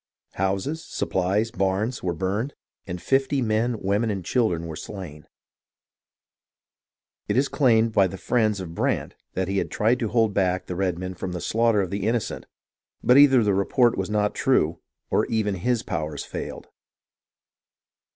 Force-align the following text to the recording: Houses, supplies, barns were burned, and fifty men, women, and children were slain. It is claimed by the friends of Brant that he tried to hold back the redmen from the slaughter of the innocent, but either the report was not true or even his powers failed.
Houses, 0.33 0.83
supplies, 0.83 1.51
barns 1.51 2.01
were 2.01 2.15
burned, 2.15 2.55
and 2.87 2.99
fifty 2.99 3.39
men, 3.39 3.79
women, 3.79 4.09
and 4.09 4.25
children 4.25 4.65
were 4.65 4.75
slain. 4.75 5.27
It 7.27 7.37
is 7.37 7.47
claimed 7.47 7.91
by 7.93 8.07
the 8.07 8.17
friends 8.17 8.59
of 8.59 8.73
Brant 8.73 9.13
that 9.35 9.47
he 9.47 9.63
tried 9.65 9.99
to 9.99 10.07
hold 10.07 10.33
back 10.33 10.65
the 10.65 10.75
redmen 10.75 11.13
from 11.13 11.33
the 11.33 11.39
slaughter 11.39 11.81
of 11.81 11.91
the 11.91 12.07
innocent, 12.07 12.47
but 13.03 13.19
either 13.19 13.43
the 13.43 13.53
report 13.53 13.95
was 13.95 14.09
not 14.09 14.33
true 14.33 14.79
or 15.11 15.27
even 15.27 15.53
his 15.53 15.83
powers 15.83 16.25
failed. 16.25 16.69